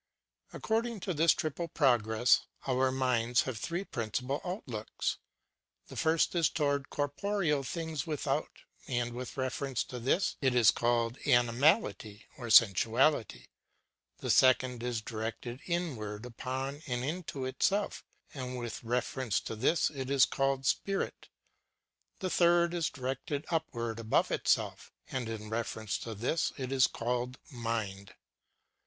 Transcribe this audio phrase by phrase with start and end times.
[0.51, 5.17] According to this triple progress, our minds have three princi pal outlooks.
[5.89, 8.49] The first is toward corporeal things without,
[8.87, 13.45] and with reference to this it is called animality or sensuality.
[14.17, 19.91] The second is directed inward upon and into itself, and with refer ence to this
[19.91, 21.29] it is called spirit.
[22.21, 27.37] The third is directed upward above itself, and in reference to this it is called
[27.51, 28.15] mind.